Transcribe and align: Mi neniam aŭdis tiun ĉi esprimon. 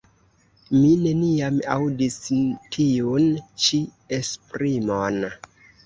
Mi 0.77 0.89
neniam 1.01 1.59
aŭdis 1.75 2.17
tiun 2.79 3.31
ĉi 3.67 3.83
esprimon. 4.23 5.25